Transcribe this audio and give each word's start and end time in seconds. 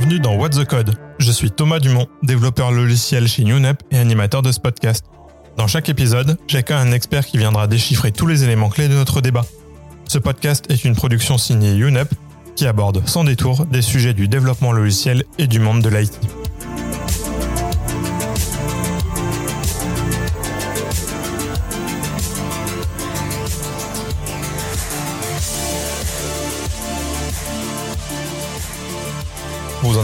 Bienvenue 0.00 0.20
dans 0.20 0.34
What's 0.34 0.56
the 0.56 0.64
Code. 0.64 0.94
Je 1.18 1.30
suis 1.30 1.50
Thomas 1.50 1.78
Dumont, 1.78 2.06
développeur 2.22 2.72
logiciel 2.72 3.28
chez 3.28 3.42
UNEP 3.42 3.82
et 3.90 3.98
animateur 3.98 4.40
de 4.40 4.50
ce 4.50 4.58
podcast. 4.58 5.04
Dans 5.58 5.66
chaque 5.66 5.90
épisode, 5.90 6.38
j'accueille 6.48 6.78
un 6.78 6.92
expert 6.92 7.26
qui 7.26 7.36
viendra 7.36 7.66
déchiffrer 7.66 8.10
tous 8.10 8.26
les 8.26 8.42
éléments 8.42 8.70
clés 8.70 8.88
de 8.88 8.94
notre 8.94 9.20
débat. 9.20 9.44
Ce 10.08 10.16
podcast 10.16 10.64
est 10.70 10.86
une 10.86 10.96
production 10.96 11.36
signée 11.36 11.76
UNEP 11.76 12.08
qui 12.56 12.66
aborde 12.66 13.06
sans 13.06 13.24
détour 13.24 13.66
des 13.66 13.82
sujets 13.82 14.14
du 14.14 14.26
développement 14.26 14.72
logiciel 14.72 15.24
et 15.36 15.46
du 15.46 15.60
monde 15.60 15.82
de 15.82 15.90
l'IT. 15.90 16.18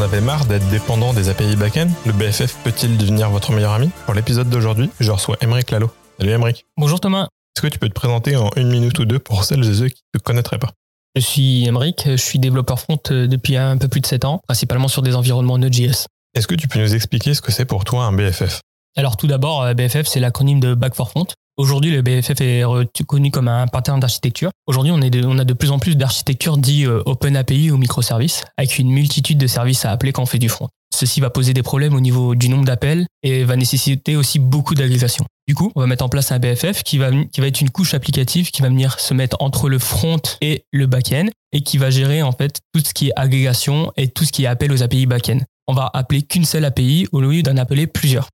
Avez 0.06 0.20
marre 0.20 0.46
d'être 0.46 0.68
dépendant 0.68 1.12
des 1.12 1.30
API 1.30 1.56
backend 1.56 1.90
Le 2.06 2.12
BFF 2.12 2.54
peut-il 2.62 2.96
devenir 2.96 3.28
votre 3.28 3.50
meilleur 3.50 3.72
ami 3.72 3.90
Pour 4.04 4.14
l'épisode 4.14 4.48
d'aujourd'hui, 4.48 4.88
je 5.00 5.10
reçois 5.10 5.36
Emeric 5.40 5.72
Lalo. 5.72 5.90
Salut 6.20 6.30
Emeric. 6.30 6.64
Bonjour 6.76 7.00
Thomas. 7.00 7.24
Est-ce 7.24 7.62
que 7.62 7.66
tu 7.66 7.80
peux 7.80 7.88
te 7.88 7.94
présenter 7.94 8.36
en 8.36 8.50
une 8.54 8.68
minute 8.68 8.96
ou 9.00 9.04
deux 9.04 9.18
pour 9.18 9.42
celles 9.42 9.68
et 9.68 9.74
ceux 9.74 9.88
qui 9.88 10.02
ne 10.14 10.20
te 10.20 10.22
connaîtraient 10.22 10.60
pas 10.60 10.70
Je 11.16 11.22
suis 11.22 11.66
Emeric, 11.66 12.04
je 12.06 12.16
suis 12.16 12.38
développeur 12.38 12.78
front 12.78 13.00
euh, 13.10 13.26
depuis 13.26 13.56
un 13.56 13.78
peu 13.78 13.88
plus 13.88 14.00
de 14.00 14.06
7 14.06 14.24
ans, 14.26 14.42
principalement 14.46 14.86
sur 14.86 15.02
des 15.02 15.16
environnements 15.16 15.58
Node.js. 15.58 16.06
Est-ce 16.34 16.46
que 16.46 16.54
tu 16.54 16.68
peux 16.68 16.78
nous 16.78 16.94
expliquer 16.94 17.34
ce 17.34 17.42
que 17.42 17.50
c'est 17.50 17.64
pour 17.64 17.84
toi 17.84 18.04
un 18.04 18.12
BFF 18.12 18.60
Alors 18.96 19.16
tout 19.16 19.26
d'abord, 19.26 19.62
euh, 19.64 19.74
BFF 19.74 20.06
c'est 20.06 20.20
l'acronyme 20.20 20.60
de 20.60 20.74
Back 20.74 20.94
for 20.94 21.10
Front. 21.10 21.26
Aujourd'hui, 21.58 21.90
le 21.90 22.02
BFF 22.02 22.38
est 22.42 22.64
reconnu 22.64 23.30
comme 23.30 23.48
un 23.48 23.66
pattern 23.66 23.98
d'architecture. 23.98 24.50
Aujourd'hui, 24.66 24.92
on, 24.92 25.00
a 25.00 25.44
de 25.44 25.52
plus 25.54 25.70
en 25.70 25.78
plus 25.78 25.96
d'architectures 25.96 26.58
dites 26.58 26.86
euh, 26.86 27.02
Open 27.06 27.34
API 27.34 27.70
ou 27.70 27.78
microservices, 27.78 28.44
avec 28.58 28.78
une 28.78 28.90
multitude 28.90 29.38
de 29.38 29.46
services 29.46 29.86
à 29.86 29.90
appeler 29.90 30.12
quand 30.12 30.22
on 30.22 30.26
fait 30.26 30.38
du 30.38 30.50
front. 30.50 30.68
Ceci 30.94 31.20
va 31.20 31.30
poser 31.30 31.54
des 31.54 31.62
problèmes 31.62 31.94
au 31.94 32.00
niveau 32.00 32.34
du 32.34 32.50
nombre 32.50 32.66
d'appels 32.66 33.06
et 33.22 33.44
va 33.44 33.56
nécessiter 33.56 34.16
aussi 34.16 34.38
beaucoup 34.38 34.74
d'agrégation. 34.74 35.24
Du 35.48 35.54
coup, 35.54 35.72
on 35.74 35.80
va 35.80 35.86
mettre 35.86 36.04
en 36.04 36.10
place 36.10 36.30
un 36.30 36.38
BFF 36.38 36.82
qui 36.82 36.98
va, 36.98 37.10
qui 37.32 37.40
être 37.40 37.60
une 37.62 37.70
couche 37.70 37.94
applicative 37.94 38.50
qui 38.50 38.60
va 38.60 38.68
venir 38.68 39.00
se 39.00 39.14
mettre 39.14 39.38
entre 39.40 39.70
le 39.70 39.78
front 39.78 40.20
et 40.42 40.64
le 40.72 40.86
back-end 40.86 41.28
et 41.52 41.62
qui 41.62 41.78
va 41.78 41.88
gérer 41.88 42.22
en 42.22 42.32
fait 42.32 42.60
tout 42.74 42.80
ce 42.84 42.92
qui 42.92 43.08
est 43.08 43.12
agrégation 43.16 43.92
et 43.96 44.08
tout 44.08 44.24
ce 44.24 44.32
qui 44.32 44.44
est 44.44 44.46
appel 44.46 44.72
aux 44.72 44.82
API 44.82 45.06
back-end. 45.06 45.38
On 45.68 45.72
va 45.72 45.90
appeler 45.94 46.20
qu'une 46.20 46.44
seule 46.44 46.66
API 46.66 47.06
au 47.12 47.20
lieu 47.22 47.42
d'en 47.42 47.56
appeler 47.56 47.86
plusieurs. 47.86 48.28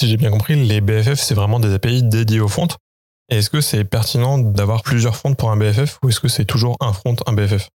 Si 0.00 0.08
j'ai 0.08 0.16
bien 0.16 0.30
compris, 0.30 0.56
les 0.56 0.80
BFF, 0.80 1.20
c'est 1.20 1.34
vraiment 1.34 1.60
des 1.60 1.74
API 1.74 2.02
dédiés 2.02 2.40
au 2.40 2.48
front. 2.48 2.68
Est-ce 3.28 3.50
que 3.50 3.60
c'est 3.60 3.84
pertinent 3.84 4.38
d'avoir 4.38 4.82
plusieurs 4.82 5.14
fronts 5.14 5.34
pour 5.34 5.50
un 5.50 5.58
BFF 5.58 5.98
ou 6.02 6.08
est-ce 6.08 6.20
que 6.20 6.28
c'est 6.28 6.46
toujours 6.46 6.78
un 6.80 6.94
front, 6.94 7.16
un 7.26 7.34
BFF 7.34 7.68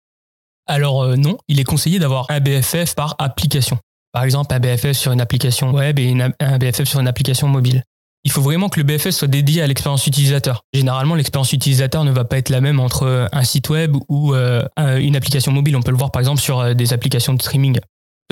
Alors 0.66 1.04
euh, 1.04 1.18
non, 1.18 1.38
il 1.48 1.60
est 1.60 1.64
conseillé 1.64 2.00
d'avoir 2.00 2.26
un 2.30 2.40
BFF 2.40 2.96
par 2.96 3.14
application. 3.20 3.78
Par 4.12 4.24
exemple, 4.24 4.56
un 4.56 4.60
BFF 4.60 4.94
sur 4.94 5.12
une 5.12 5.22
application 5.22 5.70
web 5.70 6.00
et 6.00 6.18
un 6.40 6.58
BFF 6.58 6.86
sur 6.86 7.00
une 7.00 7.08
application 7.08 7.48
mobile. 7.48 7.84
Il 8.24 8.32
faut 8.32 8.42
vraiment 8.42 8.70
que 8.70 8.80
le 8.80 8.86
BFF 8.88 9.12
soit 9.12 9.28
dédié 9.28 9.62
à 9.62 9.68
l'expérience 9.68 10.08
utilisateur. 10.08 10.64
Généralement, 10.74 11.14
l'expérience 11.14 11.54
utilisateur 11.54 12.06
ne 12.06 12.12
va 12.12 12.26
pas 12.26 12.40
être 12.40 12.50
la 12.50 12.60
même 12.60 12.80
entre 12.80 13.30
un 13.32 13.44
site 13.44 13.70
web 13.70 13.96
ou 14.10 14.34
euh, 14.34 14.64
une 14.80 15.16
application 15.16 15.52
mobile. 15.52 15.76
On 15.76 15.84
peut 15.84 15.92
le 15.92 15.98
voir 15.98 16.10
par 16.10 16.22
exemple 16.22 16.42
sur 16.42 16.60
euh, 16.60 16.74
des 16.74 16.92
applications 16.92 17.36
de 17.36 17.42
streaming. 17.44 17.80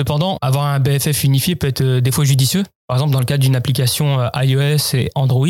Cependant, 0.00 0.38
avoir 0.42 0.66
un 0.66 0.80
BFF 0.80 1.24
unifié 1.24 1.54
peut 1.54 1.68
être 1.68 1.82
des 1.82 2.10
fois 2.10 2.24
judicieux. 2.24 2.64
Par 2.88 2.96
exemple, 2.96 3.12
dans 3.12 3.20
le 3.20 3.24
cadre 3.24 3.42
d'une 3.42 3.56
application 3.56 4.20
euh, 4.20 4.28
iOS 4.34 4.94
et 4.94 5.10
Android, 5.14 5.46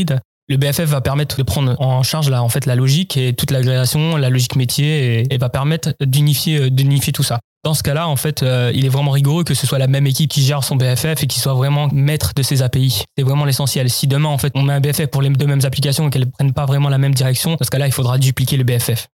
le 0.48 0.56
BFF 0.58 0.82
va 0.82 1.00
permettre 1.00 1.38
de 1.38 1.42
prendre 1.42 1.74
en 1.80 2.02
charge 2.02 2.28
la, 2.28 2.42
en 2.42 2.50
fait, 2.50 2.66
la 2.66 2.76
logique 2.76 3.16
et 3.16 3.32
toute 3.32 3.50
l'agrégation, 3.50 4.16
la 4.16 4.28
logique 4.28 4.56
métier, 4.56 5.32
et, 5.32 5.38
va 5.38 5.48
permettre 5.48 5.94
d'unifier, 6.00 6.60
euh, 6.60 6.70
d'unifier 6.70 7.12
tout 7.12 7.22
ça. 7.22 7.40
Dans 7.64 7.72
ce 7.72 7.82
cas-là, 7.82 8.06
en 8.06 8.16
fait, 8.16 8.42
euh, 8.42 8.70
il 8.74 8.84
est 8.84 8.90
vraiment 8.90 9.12
rigoureux 9.12 9.42
que 9.42 9.54
ce 9.54 9.66
soit 9.66 9.78
la 9.78 9.86
même 9.86 10.06
équipe 10.06 10.30
qui 10.30 10.42
gère 10.42 10.62
son 10.62 10.76
BFF 10.76 11.22
et 11.22 11.26
qui 11.26 11.40
soit 11.40 11.54
vraiment 11.54 11.88
maître 11.92 12.32
de 12.36 12.42
ses 12.42 12.60
API. 12.60 13.04
C'est 13.16 13.24
vraiment 13.24 13.46
l'essentiel. 13.46 13.88
Si 13.88 14.06
demain, 14.06 14.28
en 14.28 14.36
fait, 14.36 14.52
on 14.54 14.62
met 14.62 14.74
un 14.74 14.80
BFF 14.80 15.06
pour 15.06 15.22
les 15.22 15.30
deux 15.30 15.46
mêmes 15.46 15.64
applications 15.64 16.08
et 16.08 16.10
qu'elles 16.10 16.26
ne 16.26 16.30
prennent 16.30 16.52
pas 16.52 16.66
vraiment 16.66 16.90
la 16.90 16.98
même 16.98 17.14
direction, 17.14 17.56
dans 17.56 17.64
ce 17.64 17.70
cas-là, 17.70 17.86
il 17.86 17.92
faudra 17.92 18.18
dupliquer 18.18 18.58
le 18.58 18.64
BFF. 18.64 19.08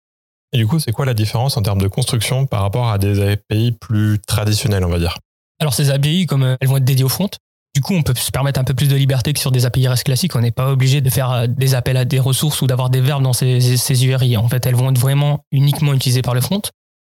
Et 0.51 0.57
du 0.57 0.65
coup, 0.65 0.79
c'est 0.79 0.91
quoi 0.91 1.05
la 1.05 1.13
différence 1.13 1.57
en 1.57 1.61
termes 1.61 1.81
de 1.81 1.87
construction 1.87 2.47
par 2.47 2.63
rapport 2.63 2.89
à 2.89 2.97
des 2.97 3.21
API 3.21 3.71
plus 3.71 4.17
traditionnels, 4.25 4.83
on 4.83 4.89
va 4.89 4.97
dire? 4.97 5.15
Alors, 5.59 5.73
ces 5.73 5.89
API, 5.89 6.25
comme 6.25 6.55
elles 6.59 6.67
vont 6.67 6.77
être 6.77 6.85
dédiées 6.85 7.03
au 7.03 7.09
front, 7.09 7.29
du 7.75 7.81
coup, 7.81 7.93
on 7.93 8.01
peut 8.01 8.13
se 8.15 8.31
permettre 8.31 8.59
un 8.59 8.63
peu 8.63 8.73
plus 8.73 8.89
de 8.89 8.95
liberté 8.95 9.31
que 9.31 9.39
sur 9.39 9.51
des 9.51 9.65
API 9.65 9.87
REST 9.87 10.03
classiques. 10.03 10.35
On 10.35 10.41
n'est 10.41 10.51
pas 10.51 10.71
obligé 10.71 11.01
de 11.01 11.09
faire 11.09 11.31
euh, 11.31 11.47
des 11.47 11.75
appels 11.75 11.97
à 11.97 12.05
des 12.05 12.19
ressources 12.19 12.61
ou 12.61 12.67
d'avoir 12.67 12.89
des 12.89 13.01
verbes 13.01 13.23
dans 13.23 13.33
ces, 13.33 13.61
ces, 13.61 14.05
URI. 14.05 14.37
En 14.37 14.49
fait, 14.49 14.65
elles 14.65 14.75
vont 14.75 14.89
être 14.89 14.97
vraiment 14.97 15.45
uniquement 15.51 15.93
utilisées 15.93 16.21
par 16.21 16.33
le 16.33 16.41
front. 16.41 16.61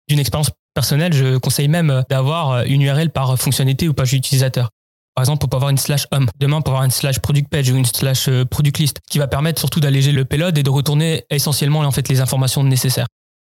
D'une 0.08 0.18
expérience 0.18 0.50
personnelle, 0.74 1.12
je 1.12 1.36
conseille 1.36 1.68
même 1.68 2.04
d'avoir 2.08 2.50
euh, 2.52 2.64
une 2.66 2.82
URL 2.82 3.10
par 3.10 3.38
fonctionnalité 3.38 3.88
ou 3.88 3.94
page 3.94 4.14
utilisateur. 4.14 4.70
Par 5.14 5.22
exemple, 5.22 5.44
on 5.44 5.48
peut 5.48 5.56
avoir 5.56 5.70
une 5.70 5.78
slash 5.78 6.06
home. 6.10 6.28
Demain, 6.38 6.56
on 6.58 6.62
peut 6.62 6.70
avoir 6.70 6.84
une 6.84 6.90
slash 6.90 7.18
product 7.18 7.48
page 7.50 7.70
ou 7.70 7.76
une 7.76 7.84
slash 7.84 8.28
euh, 8.28 8.44
product 8.44 8.78
list, 8.78 9.00
qui 9.10 9.18
va 9.18 9.26
permettre 9.26 9.60
surtout 9.60 9.80
d'alléger 9.80 10.12
le 10.12 10.24
payload 10.24 10.56
et 10.56 10.62
de 10.62 10.70
retourner 10.70 11.24
essentiellement 11.30 11.88
les 12.08 12.20
informations 12.20 12.64
nécessaires. 12.64 13.06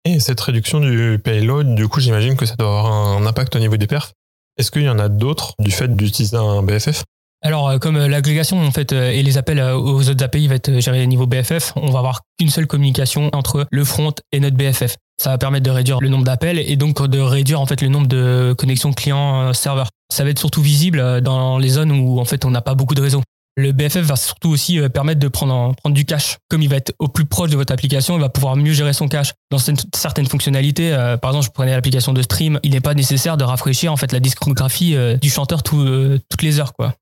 Et 0.04 0.20
cette 0.20 0.40
réduction 0.40 0.80
du 0.80 1.20
payload, 1.22 1.74
du 1.74 1.88
coup, 1.88 2.00
j'imagine 2.00 2.36
que 2.36 2.46
ça 2.46 2.54
doit 2.56 2.68
avoir 2.68 2.92
un 2.92 3.26
impact 3.26 3.56
au 3.56 3.58
niveau 3.58 3.76
des 3.76 3.86
perfs? 3.86 4.12
Est-ce 4.58 4.70
qu'il 4.70 4.82
y 4.82 4.88
en 4.88 4.98
a 4.98 5.08
d'autres 5.08 5.52
du 5.58 5.70
fait 5.70 5.94
d'utiliser 5.94 6.36
un 6.36 6.62
BFF 6.62 7.04
alors, 7.42 7.68
euh, 7.68 7.78
comme 7.78 7.96
euh, 7.96 8.08
l'agrégation 8.08 8.60
en 8.60 8.70
fait 8.70 8.92
euh, 8.92 9.10
et 9.10 9.22
les 9.22 9.38
appels 9.38 9.60
aux 9.60 10.08
autres 10.08 10.24
API 10.24 10.48
va 10.48 10.54
être 10.54 10.80
géré 10.80 11.02
au 11.02 11.06
niveau 11.06 11.26
BFF, 11.26 11.74
on 11.76 11.90
va 11.90 11.98
avoir 11.98 12.22
qu'une 12.38 12.48
seule 12.48 12.66
communication 12.66 13.30
entre 13.34 13.66
le 13.70 13.84
front 13.84 14.12
et 14.32 14.40
notre 14.40 14.56
BFF. 14.56 14.96
Ça 15.22 15.30
va 15.30 15.38
permettre 15.38 15.64
de 15.64 15.70
réduire 15.70 16.00
le 16.00 16.08
nombre 16.08 16.24
d'appels 16.24 16.58
et 16.58 16.76
donc 16.76 17.06
de 17.06 17.20
réduire 17.20 17.60
en 17.60 17.66
fait 17.66 17.82
le 17.82 17.88
nombre 17.88 18.08
de 18.08 18.54
connexions 18.58 18.92
client-serveur. 18.92 19.90
Ça 20.12 20.24
va 20.24 20.30
être 20.30 20.38
surtout 20.38 20.60
visible 20.60 21.20
dans 21.20 21.58
les 21.58 21.68
zones 21.68 21.92
où 21.92 22.18
en 22.18 22.24
fait 22.24 22.44
on 22.44 22.50
n'a 22.50 22.60
pas 22.62 22.74
beaucoup 22.74 22.94
de 22.94 23.00
réseau. 23.00 23.22
Le 23.58 23.72
BFF 23.72 23.98
va 23.98 24.16
surtout 24.16 24.50
aussi 24.50 24.78
permettre 24.92 25.18
de 25.18 25.28
prendre, 25.28 25.74
prendre 25.76 25.94
du 25.94 26.04
cache. 26.04 26.36
Comme 26.50 26.60
il 26.62 26.68
va 26.68 26.76
être 26.76 26.94
au 26.98 27.08
plus 27.08 27.24
proche 27.24 27.50
de 27.50 27.56
votre 27.56 27.72
application, 27.72 28.16
il 28.16 28.20
va 28.20 28.28
pouvoir 28.28 28.54
mieux 28.54 28.74
gérer 28.74 28.92
son 28.92 29.08
cache. 29.08 29.32
Dans 29.50 29.58
certaines 29.94 30.26
fonctionnalités, 30.26 30.90
par 31.22 31.30
exemple, 31.30 31.46
je 31.46 31.50
prenais 31.50 31.72
l'application 31.72 32.12
de 32.12 32.20
stream, 32.20 32.60
il 32.62 32.72
n'est 32.72 32.82
pas 32.82 32.92
nécessaire 32.92 33.38
de 33.38 33.44
rafraîchir 33.44 33.90
en 33.90 33.96
fait 33.96 34.12
la 34.12 34.20
discographie 34.20 34.94
du 35.22 35.30
chanteur 35.30 35.62
toutes 35.62 36.42
les 36.42 36.60
heures, 36.60 36.74
quoi. 36.74 36.94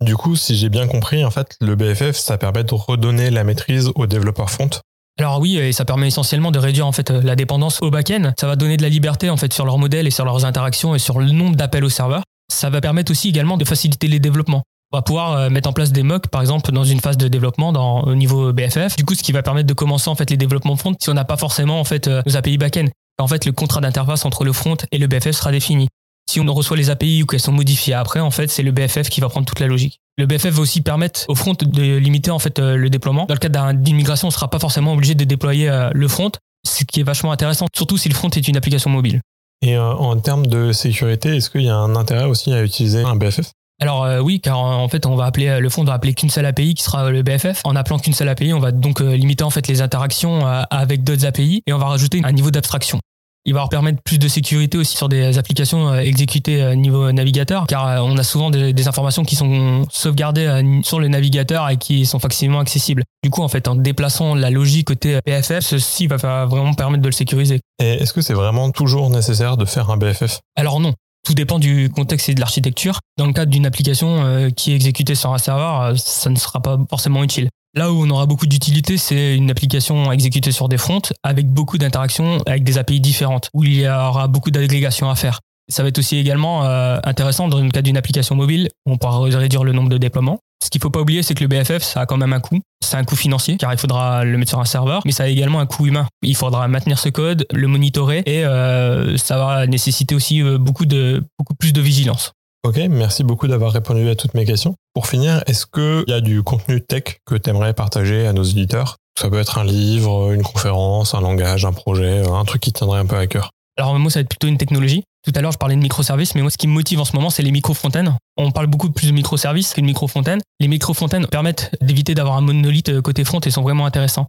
Du 0.00 0.14
coup, 0.14 0.36
si 0.36 0.56
j'ai 0.56 0.68
bien 0.68 0.86
compris, 0.86 1.24
en 1.24 1.30
fait, 1.30 1.56
le 1.60 1.74
BFF, 1.74 2.16
ça 2.16 2.38
permet 2.38 2.62
de 2.62 2.74
redonner 2.74 3.30
la 3.30 3.42
maîtrise 3.42 3.90
aux 3.94 4.06
développeurs 4.06 4.50
front. 4.50 4.70
Alors 5.18 5.40
oui, 5.40 5.56
et 5.56 5.72
ça 5.72 5.84
permet 5.86 6.08
essentiellement 6.08 6.50
de 6.50 6.58
réduire 6.58 6.86
en 6.86 6.92
fait 6.92 7.10
la 7.10 7.34
dépendance 7.34 7.80
au 7.80 7.90
back-end. 7.90 8.32
Ça 8.38 8.46
va 8.46 8.54
donner 8.54 8.76
de 8.76 8.82
la 8.82 8.90
liberté 8.90 9.30
en 9.30 9.38
fait 9.38 9.52
sur 9.52 9.64
leur 9.64 9.78
modèle 9.78 10.06
et 10.06 10.10
sur 10.10 10.26
leurs 10.26 10.44
interactions 10.44 10.94
et 10.94 10.98
sur 10.98 11.18
le 11.18 11.32
nombre 11.32 11.56
d'appels 11.56 11.84
au 11.84 11.88
serveur. 11.88 12.22
Ça 12.52 12.68
va 12.68 12.82
permettre 12.82 13.10
aussi 13.10 13.30
également 13.30 13.56
de 13.56 13.64
faciliter 13.64 14.06
les 14.06 14.20
développements. 14.20 14.62
On 14.96 15.00
va 15.00 15.02
pouvoir 15.02 15.32
euh, 15.32 15.50
mettre 15.50 15.68
en 15.68 15.74
place 15.74 15.92
des 15.92 16.02
mocks, 16.02 16.28
par 16.28 16.40
exemple, 16.40 16.72
dans 16.72 16.84
une 16.84 17.00
phase 17.00 17.18
de 17.18 17.28
développement 17.28 17.70
dans, 17.70 18.00
au 18.04 18.14
niveau 18.14 18.54
BFF. 18.54 18.96
Du 18.96 19.04
coup, 19.04 19.14
ce 19.14 19.22
qui 19.22 19.30
va 19.30 19.42
permettre 19.42 19.66
de 19.66 19.74
commencer 19.74 20.08
en 20.08 20.14
fait 20.14 20.30
les 20.30 20.38
développements 20.38 20.74
front 20.76 20.94
si 20.98 21.10
on 21.10 21.12
n'a 21.12 21.26
pas 21.26 21.36
forcément 21.36 21.78
en 21.78 21.84
fait 21.84 22.08
euh, 22.08 22.22
nos 22.24 22.38
API 22.38 22.56
back-end. 22.56 22.86
En 23.18 23.28
fait, 23.28 23.44
le 23.44 23.52
contrat 23.52 23.82
d'interface 23.82 24.24
entre 24.24 24.42
le 24.42 24.54
front 24.54 24.78
et 24.90 24.96
le 24.96 25.06
BFF 25.06 25.32
sera 25.32 25.52
défini. 25.52 25.88
Si 26.30 26.40
on 26.40 26.46
reçoit 26.46 26.78
les 26.78 26.88
API 26.88 27.22
ou 27.22 27.26
qu'elles 27.26 27.40
sont 27.40 27.52
modifiées 27.52 27.92
après, 27.92 28.20
en 28.20 28.30
fait, 28.30 28.48
c'est 28.48 28.62
le 28.62 28.72
BFF 28.72 29.10
qui 29.10 29.20
va 29.20 29.28
prendre 29.28 29.44
toute 29.44 29.60
la 29.60 29.66
logique. 29.66 30.00
Le 30.16 30.24
BFF 30.24 30.46
va 30.46 30.62
aussi 30.62 30.80
permettre 30.80 31.26
au 31.28 31.34
front 31.34 31.52
de 31.52 31.98
limiter 31.98 32.30
en 32.30 32.38
fait 32.38 32.58
euh, 32.58 32.76
le 32.76 32.88
déploiement. 32.88 33.26
Dans 33.26 33.34
le 33.34 33.38
cadre 33.38 33.74
d'une 33.74 33.96
migration, 33.96 34.28
on 34.28 34.30
ne 34.30 34.34
sera 34.34 34.48
pas 34.48 34.58
forcément 34.58 34.94
obligé 34.94 35.14
de 35.14 35.24
déployer 35.24 35.90
le 35.92 36.08
front, 36.08 36.32
ce 36.66 36.84
qui 36.84 37.00
est 37.00 37.02
vachement 37.02 37.32
intéressant, 37.32 37.66
surtout 37.76 37.98
si 37.98 38.08
le 38.08 38.14
front 38.14 38.30
est 38.30 38.48
une 38.48 38.56
application 38.56 38.88
mobile. 38.88 39.20
Et 39.60 39.76
en 39.76 40.18
termes 40.20 40.46
de 40.46 40.72
sécurité, 40.72 41.36
est-ce 41.36 41.50
qu'il 41.50 41.64
y 41.64 41.68
a 41.68 41.76
un 41.76 41.96
intérêt 41.96 42.24
aussi 42.24 42.54
à 42.54 42.62
utiliser 42.62 43.02
un 43.02 43.16
BFF 43.16 43.52
alors 43.80 44.08
oui, 44.24 44.40
car 44.40 44.58
en 44.58 44.88
fait, 44.88 45.04
on 45.04 45.16
va 45.16 45.26
appeler 45.26 45.60
le 45.60 45.68
front 45.68 45.84
va 45.84 45.92
appeler 45.92 46.14
qu'une 46.14 46.30
seule 46.30 46.46
API 46.46 46.74
qui 46.74 46.82
sera 46.82 47.10
le 47.10 47.22
BFF. 47.22 47.60
En 47.64 47.76
appelant 47.76 47.98
qu'une 47.98 48.14
seule 48.14 48.28
API, 48.28 48.54
on 48.54 48.58
va 48.58 48.72
donc 48.72 49.00
limiter 49.00 49.44
en 49.44 49.50
fait 49.50 49.68
les 49.68 49.82
interactions 49.82 50.46
avec 50.46 51.04
d'autres 51.04 51.26
API 51.26 51.62
et 51.66 51.72
on 51.72 51.78
va 51.78 51.86
rajouter 51.86 52.22
un 52.24 52.32
niveau 52.32 52.50
d'abstraction. 52.50 53.00
Il 53.48 53.54
va 53.54 53.60
leur 53.60 53.68
permettre 53.68 54.02
plus 54.02 54.18
de 54.18 54.26
sécurité 54.26 54.76
aussi 54.76 54.96
sur 54.96 55.08
des 55.08 55.38
applications 55.38 55.88
euh, 55.88 56.00
exécutées 56.00 56.60
euh, 56.60 56.74
niveau 56.74 57.12
navigateur, 57.12 57.68
car 57.68 57.86
euh, 57.86 57.98
on 58.00 58.18
a 58.18 58.24
souvent 58.24 58.50
des, 58.50 58.88
informations 58.88 59.22
qui 59.22 59.36
sont 59.36 59.86
sauvegardées 59.88 60.80
sur 60.82 60.98
le 60.98 61.06
navigateur 61.06 61.70
et 61.70 61.76
qui 61.76 62.06
sont 62.06 62.18
facilement 62.18 62.58
accessibles. 62.58 63.04
Du 63.22 63.30
coup, 63.30 63.42
en 63.42 63.48
fait, 63.48 63.68
en 63.68 63.76
déplaçant 63.76 64.34
la 64.34 64.50
logique 64.50 64.88
côté 64.88 65.18
BFF, 65.24 65.60
ceci 65.60 66.08
va 66.08 66.16
vraiment 66.46 66.74
permettre 66.74 67.02
de 67.02 67.08
le 67.08 67.12
sécuriser. 67.12 67.60
Et 67.80 67.94
est-ce 67.94 68.12
que 68.12 68.20
c'est 68.20 68.34
vraiment 68.34 68.70
toujours 68.70 69.10
nécessaire 69.10 69.56
de 69.56 69.64
faire 69.64 69.90
un 69.90 69.96
BFF 69.96 70.40
Alors 70.56 70.80
non. 70.80 70.92
Tout 71.26 71.34
dépend 71.34 71.58
du 71.58 71.90
contexte 71.90 72.28
et 72.28 72.34
de 72.34 72.40
l'architecture. 72.40 73.00
Dans 73.18 73.26
le 73.26 73.32
cadre 73.32 73.50
d'une 73.50 73.66
application 73.66 74.48
qui 74.56 74.70
est 74.70 74.76
exécutée 74.76 75.16
sur 75.16 75.34
un 75.34 75.38
serveur, 75.38 75.98
ça 75.98 76.30
ne 76.30 76.36
sera 76.36 76.62
pas 76.62 76.78
forcément 76.88 77.24
utile. 77.24 77.48
Là 77.76 77.92
où 77.92 78.06
on 78.06 78.10
aura 78.10 78.24
beaucoup 78.24 78.46
d'utilité, 78.46 78.96
c'est 78.96 79.36
une 79.36 79.50
application 79.50 80.10
exécutée 80.10 80.50
sur 80.50 80.66
des 80.68 80.78
fronts 80.78 81.02
avec 81.22 81.46
beaucoup 81.46 81.76
d'interactions 81.76 82.38
avec 82.46 82.64
des 82.64 82.78
API 82.78 83.00
différentes, 83.00 83.50
où 83.52 83.64
il 83.64 83.74
y 83.74 83.88
aura 83.88 84.28
beaucoup 84.28 84.50
d'agrégations 84.50 85.10
à 85.10 85.14
faire. 85.14 85.40
Ça 85.68 85.82
va 85.82 85.90
être 85.90 85.98
aussi 85.98 86.16
également 86.16 86.64
euh, 86.64 86.98
intéressant 87.04 87.48
dans 87.48 87.60
le 87.60 87.68
cas 87.70 87.82
d'une 87.82 87.96
application 87.96 88.34
mobile, 88.34 88.70
où 88.86 88.92
on 88.92 88.96
pourra 88.96 89.20
réduire 89.20 89.64
le 89.64 89.72
nombre 89.72 89.90
de 89.90 89.98
déploiements. 89.98 90.38
Ce 90.62 90.70
qu'il 90.70 90.80
faut 90.80 90.90
pas 90.90 91.00
oublier, 91.00 91.22
c'est 91.22 91.34
que 91.34 91.44
le 91.44 91.48
BFF, 91.48 91.82
ça 91.82 92.00
a 92.00 92.06
quand 92.06 92.16
même 92.16 92.32
un 92.32 92.40
coût. 92.40 92.60
C'est 92.84 92.96
un 92.96 93.04
coût 93.04 93.16
financier, 93.16 93.56
car 93.56 93.72
il 93.72 93.78
faudra 93.78 94.24
le 94.24 94.38
mettre 94.38 94.50
sur 94.50 94.60
un 94.60 94.64
serveur, 94.64 95.02
mais 95.04 95.12
ça 95.12 95.24
a 95.24 95.26
également 95.28 95.60
un 95.60 95.66
coût 95.66 95.86
humain. 95.86 96.06
Il 96.22 96.36
faudra 96.36 96.66
maintenir 96.68 96.98
ce 96.98 97.08
code, 97.08 97.46
le 97.52 97.68
monitorer, 97.68 98.22
et 98.26 98.44
euh, 98.44 99.16
ça 99.16 99.38
va 99.38 99.66
nécessiter 99.66 100.14
aussi 100.14 100.42
euh, 100.42 100.58
beaucoup, 100.58 100.86
de, 100.86 101.24
beaucoup 101.38 101.54
plus 101.54 101.72
de 101.72 101.80
vigilance. 101.80 102.32
Ok, 102.64 102.78
merci 102.90 103.22
beaucoup 103.22 103.46
d'avoir 103.46 103.72
répondu 103.72 104.08
à 104.08 104.16
toutes 104.16 104.34
mes 104.34 104.44
questions. 104.44 104.74
Pour 104.92 105.06
finir, 105.06 105.42
est-ce 105.46 105.66
qu'il 105.66 106.04
y 106.08 106.12
a 106.12 106.20
du 106.20 106.42
contenu 106.42 106.80
tech 106.80 107.18
que 107.24 107.36
tu 107.36 107.50
aimerais 107.50 107.74
partager 107.74 108.26
à 108.26 108.32
nos 108.32 108.42
auditeurs 108.42 108.96
Ça 109.18 109.30
peut 109.30 109.38
être 109.38 109.58
un 109.58 109.64
livre, 109.64 110.32
une 110.32 110.42
conférence, 110.42 111.14
un 111.14 111.20
langage, 111.20 111.64
un 111.64 111.72
projet, 111.72 112.26
un 112.26 112.44
truc 112.44 112.62
qui 112.62 112.72
tiendrait 112.72 112.98
un 112.98 113.06
peu 113.06 113.16
à 113.16 113.26
cœur. 113.26 113.50
Alors 113.78 113.98
moi, 113.98 114.10
ça 114.10 114.18
va 114.18 114.22
être 114.22 114.30
plutôt 114.30 114.48
une 114.48 114.58
technologie. 114.58 115.04
Tout 115.26 115.32
à 115.34 115.40
l'heure, 115.40 115.50
je 115.50 115.58
parlais 115.58 115.74
de 115.74 115.80
microservices, 115.80 116.36
mais 116.36 116.42
moi, 116.42 116.52
ce 116.52 116.56
qui 116.56 116.68
me 116.68 116.72
motive 116.72 117.00
en 117.00 117.04
ce 117.04 117.16
moment, 117.16 117.30
c'est 117.30 117.42
les 117.42 117.50
micro-fontaines. 117.50 118.16
On 118.36 118.52
parle 118.52 118.68
beaucoup 118.68 118.90
plus 118.90 119.08
de 119.08 119.12
microservices 119.12 119.74
qu'une 119.74 119.86
micro-fontaine. 119.86 120.40
Les 120.60 120.68
micro-fontaines 120.68 121.26
permettent 121.26 121.74
d'éviter 121.80 122.14
d'avoir 122.14 122.36
un 122.36 122.42
monolithe 122.42 122.90
euh, 122.90 123.02
côté 123.02 123.24
front 123.24 123.40
et 123.40 123.50
sont 123.50 123.62
vraiment 123.62 123.86
intéressants. 123.86 124.28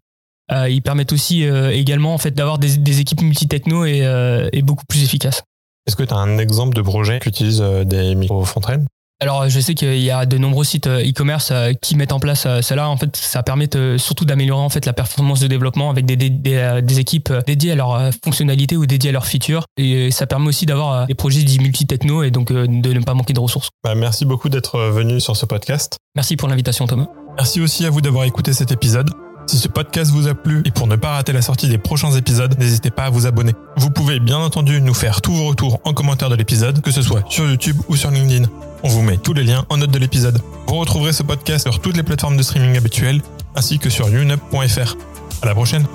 Euh, 0.52 0.68
ils 0.68 0.82
permettent 0.82 1.14
aussi 1.14 1.46
euh, 1.46 1.72
également 1.72 2.16
en 2.16 2.18
fait 2.18 2.32
d'avoir 2.32 2.58
des, 2.58 3.00
équipes 3.00 3.22
multi-techno 3.22 3.86
et, 3.86 4.50
et 4.54 4.62
beaucoup 4.64 4.86
plus 4.90 5.04
efficaces. 5.04 5.44
Est-ce 5.86 5.96
que 5.96 6.04
tu 6.04 6.14
as 6.14 6.18
un 6.18 6.40
exemple 6.40 6.76
de 6.76 6.82
projet 6.82 7.20
qui 7.20 7.30
utilise 7.30 7.62
des 7.62 8.16
micro-fontaines? 8.16 8.88
Alors, 9.20 9.50
je 9.50 9.60
sais 9.60 9.74
qu'il 9.74 9.98
y 9.98 10.12
a 10.12 10.28
de 10.28 10.38
nombreux 10.38 10.64
sites 10.64 10.86
euh, 10.86 11.02
e-commerce 11.02 11.50
euh, 11.52 11.74
qui 11.82 11.96
mettent 11.96 12.12
en 12.12 12.20
place 12.20 12.44
euh, 12.46 12.62
cela. 12.62 12.88
En 12.88 12.98
fait, 12.98 13.18
ça 13.18 13.42
permet 13.42 13.68
surtout 13.98 14.26
d'améliorer 14.26 14.62
en 14.62 14.70
fait 14.70 14.86
la 14.86 14.94
performance 14.94 15.40
de 15.40 15.48
développement 15.48 15.90
avec 15.90 16.06
des, 16.06 16.16
des, 16.16 17.00
équipes 17.00 17.34
dédiées 17.48 17.72
à 17.72 17.76
leurs 17.76 17.96
euh, 17.96 18.12
fonctionnalités 18.24 18.78
ou 18.78 18.86
dédiées 18.86 19.10
à 19.10 19.14
leurs 19.14 19.26
features. 19.26 19.66
Et 19.78 20.12
ça 20.12 20.28
permet 20.28 20.48
aussi 20.50 20.68
d'avoir 20.68 21.08
des 21.08 21.16
projets 21.16 21.42
dits 21.42 21.60
multi-techno 21.60 22.22
et 22.22 22.30
donc 22.30 22.52
de 22.52 22.94
ne 22.94 23.04
pas 23.04 23.16
manquer 23.16 23.34
de 23.34 23.40
ressources. 23.40 23.70
Bah, 23.84 23.96
Merci 23.96 24.26
beaucoup 24.26 24.50
d'être 24.50 24.80
venu 24.80 25.20
sur 25.20 25.36
ce 25.36 25.48
podcast. 25.48 25.98
Merci 26.16 26.36
pour 26.36 26.48
l'invitation, 26.48 26.86
Thomas. 26.86 27.08
Merci 27.38 27.60
aussi 27.60 27.88
à 27.88 27.90
vous 27.90 28.02
d'avoir 28.02 28.26
écouté 28.26 28.54
cet 28.54 28.72
épisode. 28.72 29.10
Si 29.48 29.58
ce 29.58 29.68
podcast 29.68 30.12
vous 30.12 30.28
a 30.28 30.36
plu 30.36 30.62
et 30.66 30.72
pour 30.72 30.86
ne 30.86 30.96
pas 30.96 31.14
rater 31.14 31.34
la 31.34 31.42
sortie 31.42 31.70
des 31.70 31.78
prochains 31.80 32.12
épisodes, 32.12 32.56
n'hésitez 32.60 32.92
pas 32.92 33.06
à 33.06 33.10
vous 33.10 33.26
abonner. 33.26 33.54
Vous 33.78 33.90
pouvez 33.90 34.20
bien 34.20 34.38
entendu 34.38 34.80
nous 34.82 34.94
faire 34.94 35.22
tous 35.22 35.32
vos 35.32 35.48
retours 35.48 35.80
en 35.86 35.94
commentaire 35.94 36.30
de 36.30 36.36
l'épisode, 36.36 36.82
que 36.82 36.92
ce 36.92 37.02
soit 37.02 37.24
sur 37.30 37.50
YouTube 37.50 37.78
ou 37.88 37.96
sur 37.96 38.12
LinkedIn. 38.12 38.46
On 38.84 38.90
vous 38.90 39.02
met 39.02 39.18
tous 39.18 39.34
les 39.34 39.44
liens 39.44 39.66
en 39.70 39.78
note 39.78 39.92
de 39.92 40.00
l'épisode. 40.00 40.42
Vous 40.68 40.76
retrouverez 40.76 41.14
ce 41.14 41.24
podcast 41.24 41.64
sur 41.64 41.80
toutes 41.80 41.98
les 41.98 42.04
plateformes 42.04 42.38
de 42.38 42.44
streaming 42.44 42.78
habituelles, 42.78 43.22
ainsi 43.56 43.80
que 43.80 43.90
sur 43.90 44.10
younup.fr. 44.10 44.96
À 45.42 45.46
la 45.46 45.54
prochaine 45.54 45.86